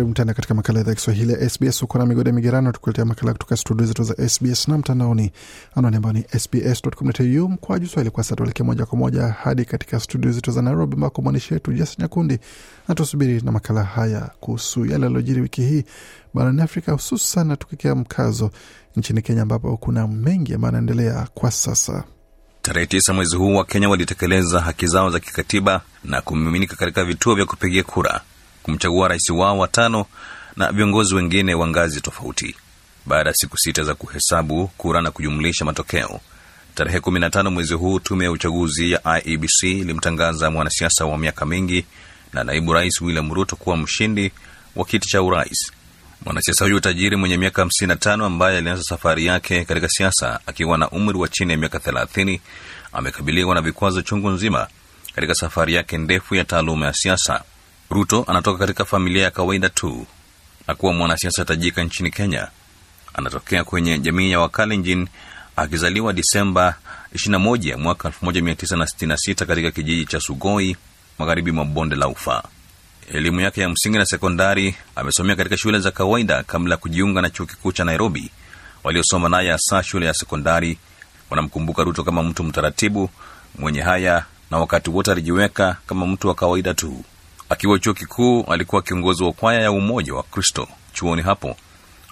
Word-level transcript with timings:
karibu 0.00 0.14
tena 0.14 0.34
katika 0.34 0.54
makala 0.54 0.78
ya 0.78 0.82
idhaa 0.84 0.94
kiswahili 0.94 1.32
ya 1.32 1.50
sbs. 1.50 1.82
Uko 1.82 1.98
na 1.98 2.06
migode 2.06 2.32
migerano 2.32 2.72
tukuletea 2.72 3.04
makala 3.04 3.32
kutoka 3.32 3.56
studio 3.56 3.86
zetu 3.86 4.02
za 4.02 4.28
sbs 4.28 4.68
na 4.68 4.78
mtandaoni. 4.78 5.32
Anwani 5.74 5.96
ambayo 5.96 6.12
ni 6.12 6.24
sbs.com.au 6.40 7.48
mkwaju 7.48 7.86
swahili 7.88 8.10
kwa 8.10 8.24
sasa 8.24 8.36
tuelekee 8.36 8.62
moja 8.64 8.86
kwa 8.86 8.98
moja 8.98 9.22
hadi 9.28 9.64
katika 9.64 10.00
studio 10.00 10.32
zetu 10.32 10.50
za 10.50 10.62
nairobi 10.62 10.94
ambako 10.94 11.22
mwandishi 11.22 11.54
wetu 11.54 11.72
Jas 11.72 11.98
nyakundi 11.98 12.38
natusubiri 12.88 13.40
na 13.40 13.52
makala 13.52 13.84
haya 13.84 14.30
kuhusu 14.40 14.86
yale 14.86 15.04
yaliyojiri 15.04 15.40
wiki 15.40 15.62
hii 15.62 15.84
barani 16.34 16.62
afrika 16.62 16.92
hususan 16.92 17.56
tukikia 17.56 17.94
mkazo 17.94 18.50
nchini 18.96 19.22
kenya 19.22 19.42
ambapo 19.42 19.76
kuna 19.76 20.06
mengi 20.08 20.54
ambayo 20.54 20.74
yanaendelea 20.74 21.28
kwa 21.34 21.50
sasa. 21.50 22.04
Tarehe 22.62 22.86
tisa 22.86 23.12
mwezi 23.12 23.36
huu 23.36 23.54
wa 23.54 23.64
Kenya 23.64 23.88
walitekeleza 23.88 24.60
haki 24.60 24.86
zao 24.86 25.10
za 25.10 25.20
kikatiba 25.20 25.80
na 26.04 26.20
kumiminika 26.20 26.76
katika 26.76 27.04
vituo 27.04 27.34
vya 27.34 27.44
kupigia 27.46 27.82
kura 27.82 28.20
kumchagua 28.62 29.08
rais 29.08 29.30
wao 29.30 29.58
watano 29.58 30.06
na 30.56 30.72
viongozi 30.72 31.14
wengine 31.14 31.54
wa 31.54 31.68
ngazi 31.68 32.00
tofauti. 32.00 32.56
Baada 33.06 33.30
ya 33.30 33.34
siku 33.36 33.58
sita 33.58 33.82
za 33.84 33.94
kuhesabu 33.94 34.66
kura 34.76 35.02
na 35.02 35.10
kujumlisha 35.10 35.64
matokeo, 35.64 36.20
tarehe 36.74 36.98
15 36.98 37.50
mwezi 37.50 37.74
huu, 37.74 38.00
tume 38.00 38.24
ya 38.24 38.30
uchaguzi 38.30 38.92
ya 38.92 39.00
IEBC 39.24 39.62
ilimtangaza 39.62 40.50
mwanasiasa 40.50 41.04
wa 41.04 41.18
miaka 41.18 41.46
mingi 41.46 41.84
na 42.32 42.44
naibu 42.44 42.72
rais 42.72 43.00
William 43.00 43.32
Ruto 43.34 43.56
kuwa 43.56 43.76
mshindi 43.76 44.32
wa 44.76 44.84
kiti 44.84 45.08
cha 45.08 45.22
urais. 45.22 45.72
Mwanasiasa 46.24 46.64
huyu 46.64 46.80
tajiri 46.80 47.16
mwenye 47.16 47.36
miaka 47.36 47.64
55 47.64 48.24
ambaye 48.24 48.58
alianza 48.58 48.82
safari 48.82 49.26
yake 49.26 49.64
katika 49.64 49.88
siasa 49.88 50.40
akiwa 50.46 50.78
na 50.78 50.90
umri 50.90 51.18
wa 51.18 51.28
chini 51.28 51.52
ya 51.52 51.58
miaka 51.58 51.78
30 51.78 52.40
amekabiliwa 52.92 53.54
na 53.54 53.60
vikwazo 53.62 54.02
chungu 54.02 54.30
nzima 54.30 54.66
katika 55.14 55.34
safari 55.34 55.74
yake 55.74 55.98
ndefu 55.98 56.34
ya 56.34 56.44
taaluma 56.44 56.86
ya 56.86 56.92
siasa. 56.92 57.42
Ruto 57.90 58.24
anatoka 58.28 58.58
katika 58.58 58.84
familia 58.84 59.22
ya 59.22 59.30
kawaida 59.30 59.68
tu 59.68 60.06
na 60.68 60.74
kuwa 60.74 60.92
mwanasiasa 60.92 61.44
tajika 61.44 61.82
nchini 61.84 62.10
Kenya. 62.10 62.48
Anatokea 63.14 63.64
kwenye 63.64 63.98
jamii 63.98 64.30
ya 64.30 64.40
Wakalenjin 64.40 65.08
akizaliwa 65.56 66.12
Disemba 66.12 66.74
21 67.14 67.76
mwaka 67.78 68.08
1966 68.08 69.46
katika 69.46 69.70
kijiji 69.70 70.04
cha 70.06 70.20
Sugoi, 70.20 70.76
magharibi 71.18 71.52
mwa 71.52 71.64
bonde 71.64 71.96
la 71.96 72.08
Ufa. 72.08 72.42
Elimu 73.12 73.40
yake 73.40 73.60
ya 73.60 73.68
msingi 73.68 73.98
na 73.98 74.06
sekondari 74.06 74.74
amesomea 74.96 75.36
katika 75.36 75.56
shule 75.56 75.78
za 75.78 75.90
kawaida 75.90 76.42
kabla 76.42 76.74
ya 76.74 76.76
kujiunga 76.78 77.22
na 77.22 77.30
chuo 77.30 77.46
kikuu 77.46 77.72
cha 77.72 77.84
Nairobi. 77.84 78.30
Waliosoma 78.84 79.28
naye 79.28 79.50
hasa 79.50 79.82
shule 79.82 80.06
ya 80.06 80.14
sekondari 80.14 80.78
wanamkumbuka 81.30 81.82
Ruto 81.84 82.04
kama 82.04 82.22
mtu 82.22 82.44
mtaratibu, 82.44 83.10
mwenye 83.58 83.80
haya, 83.80 84.24
na 84.50 84.58
wakati 84.58 84.90
wote 84.90 85.12
alijiweka 85.12 85.76
kama 85.86 86.06
mtu 86.06 86.28
wa 86.28 86.34
kawaida 86.34 86.74
tu. 86.74 87.04
Akiwa 87.50 87.78
chuo 87.78 87.94
kikuu 87.94 88.44
alikuwa 88.48 88.82
kiongozi 88.82 89.24
wa 89.24 89.32
kwaya 89.32 89.60
ya 89.60 89.72
Umoja 89.72 90.14
wa 90.14 90.22
Kristo 90.22 90.68
chuoni 90.92 91.22
hapo. 91.22 91.56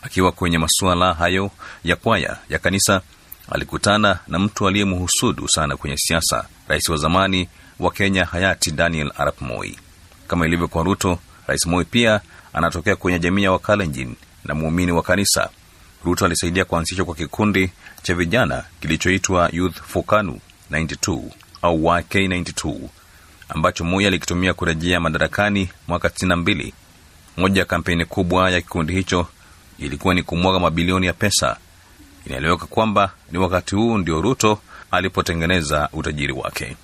Akiwa 0.02 0.32
kwenye 0.32 0.58
masuala 0.58 1.14
hayo 1.14 1.50
ya 1.84 1.96
kwaya 1.96 2.38
ya 2.48 2.58
kanisa, 2.58 3.00
alikutana 3.50 4.18
na 4.28 4.38
mtu 4.38 4.68
aliyemhusudu 4.68 5.48
sana 5.48 5.76
kwenye 5.76 5.96
siasa, 5.96 6.44
rais 6.68 6.88
wa 6.88 6.96
zamani 6.96 7.48
wa 7.78 7.90
Kenya 7.90 8.24
hayati 8.24 8.70
Daniel 8.70 9.12
Arap 9.16 9.40
Moi. 9.40 9.78
Kama 10.28 10.46
ilivyo 10.46 10.68
kwa 10.68 10.82
Ruto, 10.82 11.18
Rais 11.46 11.66
Moi 11.66 11.84
pia 11.84 12.20
anatokea 12.52 12.96
kwenye 12.96 13.18
jamii 13.18 13.42
ya 13.42 13.52
Wakalenjin 13.52 14.14
na 14.44 14.54
muumini 14.54 14.92
wa 14.92 15.02
kanisa. 15.02 15.50
Ruto 16.04 16.24
alisaidia 16.24 16.64
kuanzishwa 16.64 17.04
kwa 17.04 17.14
kikundi 17.14 17.70
cha 18.02 18.14
vijana 18.14 18.64
kilichoitwa 18.80 19.48
Youth 19.52 19.82
for 19.82 20.04
KANU 20.04 20.40
92 20.70 21.22
au 21.62 21.76
YK92 21.78 22.74
ambacho 23.48 23.84
Moi 23.84 24.06
alikitumia 24.06 24.54
kurejea 24.54 25.00
madarakani 25.00 25.68
mwaka 25.88 26.08
92. 26.08 26.72
Moja 27.36 27.60
ya 27.60 27.64
kampeni 27.66 28.04
kubwa 28.04 28.50
ya 28.50 28.60
kikundi 28.60 28.92
hicho 28.92 29.26
ilikuwa 29.78 30.14
ni 30.14 30.22
kumwaga 30.22 30.58
mabilioni 30.58 31.06
ya 31.06 31.12
pesa. 31.12 31.56
Inaeleweka 32.26 32.66
kwamba 32.66 33.12
ni 33.32 33.38
wakati 33.38 33.76
huu 33.76 33.98
ndio 33.98 34.20
Ruto 34.22 34.58
alipotengeneza 34.90 35.88
utajiri 35.92 36.32
wake. 36.32 36.76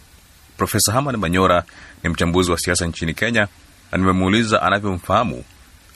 Profesa 0.56 0.92
Herman 0.92 1.16
Manyora 1.16 1.64
ni 2.02 2.10
mchambuzi 2.10 2.50
wa 2.50 2.58
siasa 2.58 2.86
nchini 2.86 3.14
Kenya 3.14 3.48
na 3.92 3.98
nimemuuliza 3.98 4.62
anavyomfahamu 4.62 5.44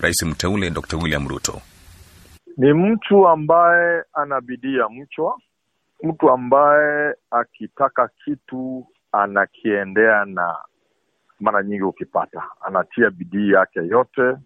rais 0.00 0.22
mteule 0.22 0.70
Dr 0.70 0.96
William 0.96 1.28
Ruto. 1.28 1.60
Ni 2.56 2.72
mtu 2.72 3.28
ambaye 3.28 4.02
ana 4.14 4.40
bidii 4.40 4.76
ya 4.76 4.88
mchwa, 4.88 5.38
mtu 6.02 6.30
ambaye 6.30 7.14
akitaka 7.30 8.08
kitu 8.24 8.86
anakiendea, 9.12 10.24
na 10.24 10.56
mara 11.40 11.62
nyingi 11.62 11.82
ukipata, 11.82 12.42
anatia 12.60 13.10
bidii 13.10 13.50
yake 13.50 13.78
yote, 13.80 14.36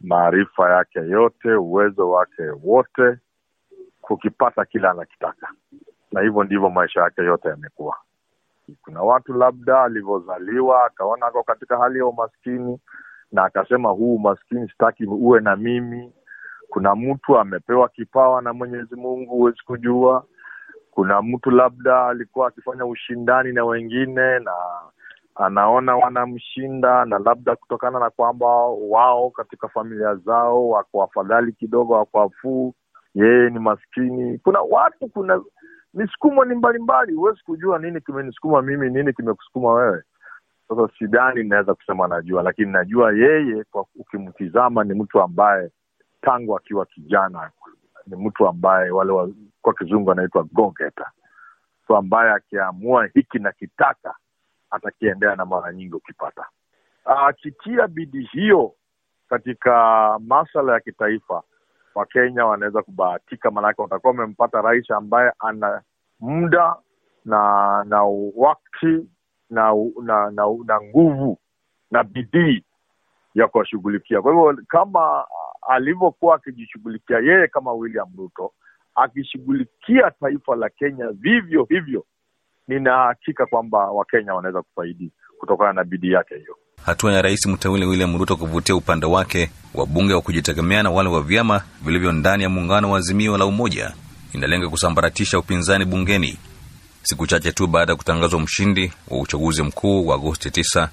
maarifa 0.00 0.70
yake 0.74 0.98
yote, 0.98 1.54
uwezo 1.54 2.10
wake 2.10 2.42
wote 2.62 3.18
kukipata 4.00 4.64
kile 4.64 4.88
anakitaka, 4.88 5.48
na 6.12 6.20
hivyo 6.20 6.44
ndivyo 6.44 6.70
maisha 6.70 7.00
yake 7.00 7.22
yote 7.22 7.48
yamekuwa. 7.48 7.96
Kuna 8.82 9.02
watu 9.02 9.32
labda 9.34 9.82
alivyozaliwa 9.82 10.84
akaona 10.86 11.26
ako 11.26 11.42
katika 11.42 11.76
hali 11.78 11.98
ya 11.98 12.06
umaskini 12.06 12.78
na 13.32 13.44
akasema 13.44 13.90
huu 13.90 14.14
umaskini 14.14 14.68
sitaki 14.68 15.04
uwe 15.04 15.40
na 15.40 15.56
mimi. 15.56 16.12
Kuna 16.68 16.94
mtu 16.94 17.38
amepewa 17.38 17.88
kipawa 17.88 18.42
na 18.42 18.52
Mwenyezi 18.52 18.96
Mungu, 18.96 19.30
huwezi 19.30 19.58
kujua. 19.66 20.24
Kuna 20.98 21.22
mtu 21.22 21.50
labda 21.50 22.06
alikuwa 22.06 22.48
akifanya 22.48 22.86
ushindani 22.86 23.52
na 23.52 23.64
wengine 23.64 24.38
na 24.38 24.52
anaona 25.34 25.96
wanamshinda, 25.96 27.04
na 27.04 27.18
labda 27.18 27.56
kutokana 27.56 27.98
na 28.00 28.10
kwamba 28.10 28.46
wao 28.66 29.30
katika 29.30 29.68
familia 29.68 30.14
zao 30.14 30.68
wako 30.68 31.02
afadhali 31.02 31.52
kidogo, 31.52 31.92
wako 31.94 32.22
afuu, 32.22 32.74
yeye 33.14 33.50
ni 33.50 33.58
maskini. 33.58 34.38
Kuna 34.38 34.60
watu 34.60 35.08
kuna 35.08 35.42
misukumo 35.94 36.44
ni 36.44 36.54
mbalimbali, 36.54 37.12
huwezi 37.14 37.40
kujua 37.44 37.78
nini 37.78 38.00
kimenisukuma 38.00 38.62
mimi, 38.62 38.90
nini 38.90 39.12
kimekusukuma 39.12 39.72
wewe. 39.74 40.02
Sasa 40.68 40.88
sidani 40.98 41.40
inaweza 41.40 41.74
kusema 41.74 42.08
najua, 42.08 42.42
lakini 42.42 42.72
najua 42.72 43.12
yeye, 43.12 43.64
kwa 43.70 43.84
ukimtizama, 43.96 44.84
ni 44.84 44.94
mtu 44.94 45.20
ambaye 45.20 45.70
tangu 46.22 46.56
akiwa 46.56 46.86
kijana 46.86 47.50
ni 48.06 48.16
mtu 48.26 48.48
ambaye 48.48 48.90
wale 48.90 49.12
wa, 49.12 49.30
kwa 49.68 49.74
kizungu 49.74 50.10
anaitwa 50.12 50.42
gogeta 50.52 51.10
tu 51.86 51.96
ambaye 51.96 52.30
akiamua 52.32 53.06
hiki 53.06 53.38
na 53.38 53.52
kitaka 53.52 54.14
atakiendea, 54.70 55.36
na 55.36 55.44
mara 55.44 55.72
nyingi 55.72 55.94
ukipata 55.94 56.46
akitia 57.04 57.88
bidii 57.88 58.28
hiyo 58.32 58.74
katika 59.28 59.72
masala 60.18 60.72
ya 60.72 60.80
kitaifa 60.80 61.42
Wakenya 61.94 62.46
wanaweza 62.46 62.82
kubahatika, 62.82 63.50
maanake 63.50 63.82
watakuwa 63.82 64.10
wamempata 64.12 64.60
rais 64.62 64.90
ambaye 64.90 65.32
ana 65.38 65.82
muda 66.20 66.76
na 67.24 67.84
na 67.88 68.02
wakti 68.36 69.06
na 69.50 69.72
na, 70.02 70.30
na, 70.30 70.44
na 70.66 70.80
nguvu 70.82 71.38
na 71.90 72.04
bidii 72.04 72.64
ya 73.34 73.48
kuwashughulikia. 73.48 74.22
Kwa 74.22 74.32
hivyo 74.32 74.62
kama 74.68 75.24
alivyokuwa 75.68 76.34
akijishughulikia 76.34 77.18
yeye 77.18 77.48
kama 77.48 77.72
William 77.72 78.08
Ruto, 78.18 78.52
akishughulikia 79.04 80.10
taifa 80.20 80.56
la 80.56 80.68
Kenya 80.68 81.08
vivyo 81.12 81.66
hivyo, 81.70 82.04
nina 82.68 82.96
hakika 82.96 83.46
kwamba 83.46 83.78
Wakenya 83.90 84.34
wanaweza 84.34 84.62
kufaidi 84.62 85.12
kutokana 85.38 85.72
na 85.72 85.84
bidii 85.84 86.10
yake 86.12 86.34
hiyo. 86.36 86.56
Hatua 86.84 87.12
ya 87.12 87.22
rais 87.22 87.46
mteule 87.46 87.86
William 87.86 88.18
Ruto 88.18 88.36
kuvutia 88.36 88.76
upande 88.76 89.06
wake 89.06 89.50
wabunge 89.74 90.14
wa 90.14 90.20
kujitegemea 90.22 90.82
na 90.82 90.90
wale 90.90 91.08
wa 91.08 91.22
vyama 91.22 91.62
vilivyo 91.84 92.12
ndani 92.12 92.42
ya 92.42 92.48
muungano 92.48 92.90
wa 92.90 92.98
Azimio 92.98 93.38
la 93.38 93.46
Umoja 93.46 93.92
inalenga 94.32 94.68
kusambaratisha 94.68 95.38
upinzani 95.38 95.84
bungeni. 95.84 96.38
Siku 97.02 97.26
chache 97.26 97.52
tu 97.52 97.66
baada 97.66 97.92
ya 97.92 97.96
kutangazwa 97.96 98.40
mshindi 98.40 98.92
wa 99.08 99.20
uchaguzi 99.20 99.62
mkuu 99.62 100.06
wa 100.06 100.14
Agosti 100.14 100.48
9, 100.48 100.88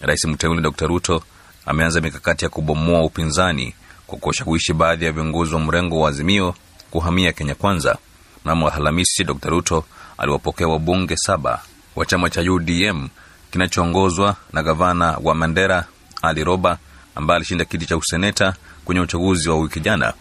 rais 0.00 0.24
mteule 0.24 0.60
Dr 0.60 0.86
Ruto 0.86 1.22
ameanza 1.66 2.00
mikakati 2.00 2.44
ya 2.44 2.48
kubomoa 2.48 3.04
upinzani 3.04 3.74
kwa 4.06 4.18
kuwashawishi 4.18 4.72
baadhi 4.72 5.04
ya 5.04 5.12
viongozi 5.12 5.54
wa 5.54 5.60
mrengo 5.60 6.00
wa 6.00 6.08
Azimio 6.08 6.54
kuhamia 6.90 7.32
Kenya 7.32 7.54
Kwanza. 7.54 7.98
Mnamo 8.44 8.68
Alhamisi, 8.68 9.24
Dr 9.24 9.50
Ruto 9.50 9.84
aliwapokea 10.18 10.68
wabunge 10.68 11.16
saba 11.16 11.62
wa 11.96 12.06
chama 12.06 12.30
cha 12.30 12.40
UDM 12.52 13.08
kinachoongozwa 13.50 14.36
na 14.52 14.62
gavana 14.62 15.18
wa 15.22 15.34
Mandera 15.34 15.84
Ali 16.22 16.44
Roba 16.44 16.78
ambaye 17.14 17.36
alishinda 17.36 17.64
kiti 17.64 17.86
cha 17.86 17.96
useneta 17.96 18.54
kwenye 18.84 19.00
uchaguzi 19.00 19.48
wa 19.48 19.58
wiki 19.58 19.80
jana. 19.80 20.12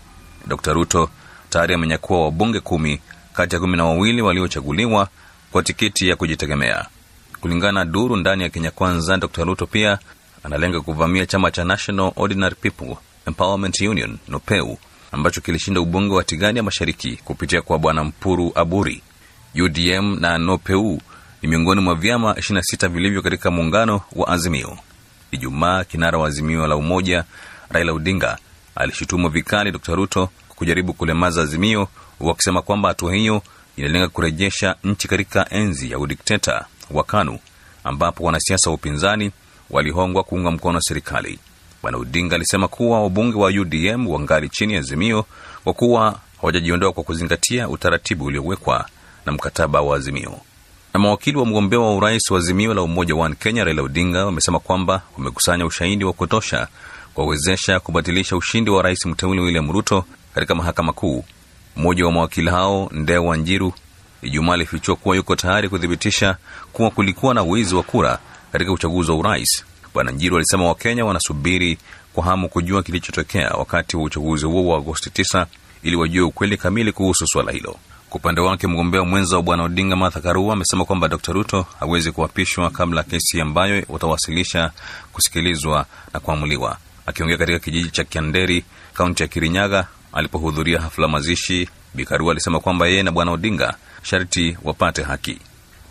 Dr 0.47 0.73
Ruto 0.73 1.09
tayari 1.49 1.73
amenyakua 1.73 2.23
wabunge 2.23 2.59
kumi 2.59 2.99
kati 3.33 3.55
ya 3.55 3.61
kumi 3.61 3.77
na 3.77 3.85
wawili 3.85 4.21
waliochaguliwa 4.21 5.07
kwa 5.51 5.63
tikiti 5.63 6.07
ya 6.09 6.15
kujitegemea. 6.15 6.85
Kulingana 7.41 7.85
duru 7.85 8.15
ndani 8.15 8.43
ya 8.43 8.49
Kenya 8.49 8.71
Kwanza, 8.71 9.17
Dr 9.17 9.43
Ruto 9.43 9.65
pia 9.67 9.99
analenga 10.43 10.81
kuvamia 10.81 11.25
chama 11.25 11.51
cha 11.51 11.63
National 11.63 12.11
Ordinary 12.15 12.55
People 12.55 12.95
Empowerment 13.27 13.81
Union 13.81 14.17
NOPEU 14.27 14.77
ambacho 15.17 15.41
kilishinda 15.41 15.81
ubunge 15.81 16.13
wa 16.15 16.23
Tigania 16.23 16.63
Mashariki 16.63 17.15
kupitia 17.23 17.61
kwa 17.61 17.79
bwana 17.79 18.03
Mpuru 18.03 18.51
Aburi. 18.55 19.01
UDM 19.65 20.19
na 20.19 20.37
Nopeu 20.37 21.01
ni 21.41 21.49
miongoni 21.49 21.81
mwa 21.81 21.95
vyama 21.95 22.31
26 22.33 22.89
vilivyo 22.89 23.21
katika 23.21 23.51
muungano 23.51 24.01
wa 24.15 24.27
Azimio. 24.27 24.77
Ijumaa, 25.31 25.83
kinara 25.83 26.17
wa 26.17 26.27
Azimio 26.27 26.67
la 26.67 26.75
Umoja 26.75 27.23
Raila 27.69 27.93
Odinga 27.93 28.37
alishutumu 28.75 29.29
vikali 29.29 29.71
Dr 29.71 29.95
Ruto 29.95 30.29
kwa 30.47 30.55
kujaribu 30.55 30.93
kulemaza 30.93 31.41
Azimio, 31.41 31.87
wakisema 32.19 32.61
kwamba 32.61 32.89
hatua 32.89 33.15
hiyo 33.15 33.41
inalenga 33.77 34.07
kurejesha 34.07 34.75
nchi 34.83 35.07
katika 35.07 35.49
enzi 35.49 35.91
ya 35.91 35.99
udikteta 35.99 36.65
wa 36.91 37.03
KANU 37.03 37.39
ambapo 37.83 38.23
wanasiasa 38.23 38.69
wa 38.69 38.73
upinzani 38.75 39.31
walihongwa 39.69 40.23
kuunga 40.23 40.51
mkono 40.51 40.81
serikali. 40.81 41.39
Bwana 41.81 41.97
Odinga 41.97 42.35
alisema 42.35 42.67
kuwa 42.67 43.03
wabunge 43.03 43.37
wa 43.37 43.49
UDM 43.49 44.07
wangali 44.07 44.49
chini 44.49 44.73
ya 44.73 44.79
Azimio 44.79 45.25
kwa 45.63 45.73
kuwa 45.73 46.19
hawajajiondoa 46.41 46.91
kwa 46.91 47.03
kuzingatia 47.03 47.69
utaratibu 47.69 48.25
uliowekwa 48.25 48.85
na 49.25 49.31
mkataba 49.31 49.81
wa 49.81 49.95
Azimio. 49.97 50.39
Na 50.93 50.99
mawakili 50.99 51.37
wa 51.37 51.45
mgombea 51.45 51.79
wa 51.79 51.95
urais 51.95 52.31
wa 52.31 52.37
Azimio 52.37 52.73
la 52.73 52.81
Umoja 52.81 53.15
wa 53.15 53.29
Kenya 53.35 53.63
Raila 53.63 53.81
Odinga 53.81 54.25
wamesema 54.25 54.59
kwamba 54.59 55.01
wamekusanya 55.17 55.65
ushahidi 55.65 56.03
wa 56.05 56.13
kutosha 56.13 56.67
kuwawezesha 57.13 57.79
kubatilisha 57.79 58.35
ushindi 58.35 58.71
wa 58.71 58.81
rais 58.83 59.05
mteule 59.05 59.41
William 59.41 59.71
Ruto 59.71 60.05
katika 60.35 60.55
mahakama 60.55 60.93
kuu. 60.93 61.23
Mmoja 61.75 62.05
wa 62.05 62.11
mawakili 62.11 62.49
hao 62.49 62.89
Ndewa 62.93 63.37
Njiru 63.37 63.73
Ijumaa 64.21 64.53
alifichua 64.53 64.95
kuwa 64.95 65.15
yuko 65.15 65.35
tayari 65.35 65.69
kuthibitisha 65.69 66.37
kuwa 66.73 66.91
kulikuwa 66.91 67.33
na 67.33 67.43
wizi 67.43 67.75
wa 67.75 67.83
kura 67.83 68.19
katika 68.51 68.71
uchaguzi 68.71 69.11
wa 69.11 69.17
urais. 69.17 69.65
Bwana 69.97 70.11
Njiru 70.11 70.35
alisema 70.37 70.67
Wakenya 70.67 71.05
wanasubiri 71.05 71.77
kwa 72.13 72.23
hamu 72.23 72.49
kujua 72.49 72.83
kilichotokea 72.83 73.49
wakati 73.49 73.97
wa 73.97 74.03
uchaguzi 74.03 74.45
huo 74.45 74.67
wa 74.67 74.77
Agosti 74.77 75.09
9 75.09 75.45
ili 75.83 75.95
wajue 75.95 76.23
ukweli 76.23 76.57
kamili 76.57 76.91
kuhusu 76.91 77.27
swala 77.27 77.51
hilo. 77.51 77.75
Kwa 78.09 78.19
upande 78.19 78.41
wake, 78.41 78.67
mgombea 78.67 79.03
mwenza 79.03 79.35
wa 79.35 79.41
bwana 79.43 79.63
Odinga 79.63 79.95
Martha 79.95 80.21
Karua 80.21 80.53
amesema 80.53 80.85
kwamba 80.85 81.07
Dr 81.07 81.33
Ruto 81.33 81.65
hawezi 81.79 82.11
kuapishwa 82.11 82.69
kabla 82.69 83.03
kesi 83.03 83.41
ambayo 83.41 83.83
watawasilisha 83.89 84.71
kusikilizwa 85.13 85.85
na 86.13 86.19
kuamuliwa. 86.19 86.77
Akiongea 87.05 87.37
katika 87.37 87.59
kijiji 87.59 87.89
cha 87.89 88.03
Kianderi, 88.03 88.65
kaunti 88.93 89.23
ya 89.23 89.29
Kirinyaga, 89.29 89.87
alipohudhuria 90.13 90.81
hafla 90.81 91.07
mazishi, 91.07 91.69
Bikarua 91.93 92.31
alisema 92.31 92.59
kwamba 92.59 92.87
yeye 92.87 93.03
na 93.03 93.11
bwana 93.11 93.31
Odinga 93.31 93.75
sharti 94.03 94.57
wapate 94.63 95.03
haki. 95.03 95.39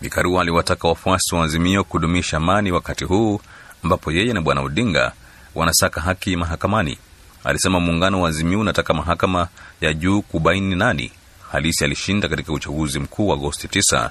Bikarua 0.00 0.40
aliwataka 0.42 0.88
wafuasi 0.88 1.34
wa 1.34 1.44
Azimio 1.44 1.84
kudumisha 1.84 2.36
amani 2.36 2.72
wakati 2.72 3.04
huu 3.04 3.40
ambapo 3.86 4.12
yeye 4.12 4.32
na 4.32 4.40
bwana 4.40 4.60
Odinga 4.60 5.12
wanasaka 5.54 6.00
haki 6.00 6.36
mahakamani. 6.36 6.98
Alisema 7.44 7.80
muungano 7.80 8.20
wa 8.22 8.28
Azimio 8.28 8.60
unataka 8.60 8.94
mahakama 8.94 9.48
ya 9.80 9.94
juu 9.94 10.22
kubaini 10.22 10.74
nani 10.76 11.12
halisi 11.52 11.84
alishinda 11.84 12.28
katika 12.28 12.52
uchaguzi 12.52 12.98
mkuu 12.98 13.28
wa 13.28 13.34
Agosti 13.34 13.66
9 13.66 14.10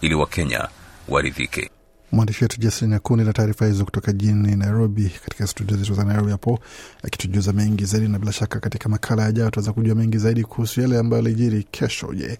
ili 0.00 0.14
Wakenya 0.14 0.68
waridhike. 1.08 1.70
Mwandishi 2.12 2.44
wetu 2.44 2.60
Jason 2.60 2.88
Nyakundi 2.88 3.24
na 3.24 3.32
taarifa 3.32 3.66
hizo 3.66 3.84
kutoka 3.84 4.12
jijini 4.12 4.56
Nairobi, 4.56 5.10
katika 5.24 5.46
studio 5.46 5.76
zetu 5.76 5.94
za 5.94 6.04
Nairobi 6.04 6.30
hapo 6.30 6.58
akitujuza 7.02 7.52
mengi 7.52 7.84
zaidi, 7.84 8.08
na 8.08 8.18
bila 8.18 8.32
shaka 8.32 8.60
katika 8.60 8.88
makala 8.88 9.22
yajayo 9.22 9.50
tutaweza 9.50 9.72
kujua 9.72 9.94
mengi 9.94 10.18
zaidi 10.18 10.44
kuhusu 10.44 10.80
yale 10.80 10.98
ambayo 10.98 11.22
alijiri 11.22 11.62
kesho. 11.62 12.14
Je, 12.14 12.38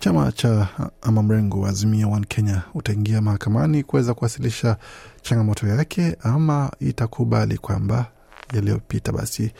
chama 0.00 0.32
cha 0.32 0.68
ama 1.02 1.22
mrengo 1.22 1.60
wa 1.60 1.68
Azimio 1.68 2.10
One 2.10 2.26
Kenya 2.28 2.62
utaingia 2.74 3.20
mahakamani 3.20 3.82
kuweza 3.82 4.14
kuwasilisha 4.14 4.76
changamoto 5.22 5.66
yake 5.66 6.16
ama 6.22 6.70
itakubali 6.80 7.58
kwamba 7.58 8.06
yaliyopita 8.54 9.12
basi 9.12 9.52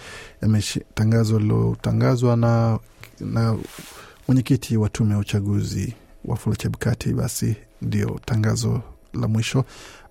yametangazwa 0.42 1.40
lilotangazwa 1.40 2.36
na, 2.36 2.78
na 3.20 3.56
mwenyekiti 4.28 4.76
wa 4.76 4.88
tume 4.88 5.12
ya 5.12 5.18
uchaguzi 5.18 5.94
Wafula 6.24 6.56
Chebukati 6.56 7.12
basi 7.14 7.56
ndio 7.82 8.20
tangazo 8.24 8.82
la 9.14 9.28
mwisho 9.28 9.64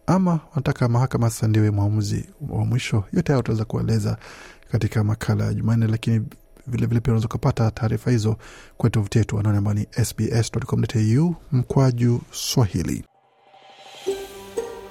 ama 0.08 0.40
wanataka 0.50 0.88
mahakama 0.88 1.30
sasa 1.30 1.48
ndio 1.48 1.72
mwamuzi 1.72 2.26
wa 2.50 2.66
mwisho. 2.66 3.04
Yote 3.14 3.32
hayo 3.32 3.40
utaweza 3.40 3.66
kueleza 3.66 4.18
katika 4.72 5.04
makala 5.04 5.46
ya 5.46 5.54
Jumanne, 5.54 5.88
lakini 5.88 6.22
vilevile 6.68 7.00
pia 7.00 7.12
unaweza 7.14 7.26
ukapata 7.26 7.72
taarifa 7.72 8.12
hizo 8.12 8.38
kwenye 8.78 8.92
tovuti 8.92 9.18
yetu 9.18 9.40
anaone 9.40 9.58
ambao 9.58 9.74
ni 9.74 9.88
sbs.com.au 10.06 11.36
mkwaju 11.52 12.22
Swahili. 12.32 13.04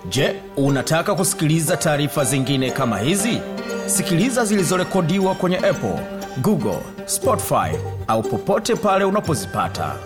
Je, 0.09 0.43
unataka 0.57 1.15
kusikiliza 1.15 1.77
taarifa 1.77 2.25
zingine 2.25 2.71
kama 2.71 2.99
hizi? 2.99 3.41
Sikiliza 3.87 4.45
zilizorekodiwa 4.45 5.35
kwenye 5.35 5.57
Apple, 5.57 5.99
Google, 6.43 6.79
Spotify 7.07 7.71
au 8.09 8.23
popote 8.23 8.75
pale 8.77 9.05
unapozipata. 9.05 9.97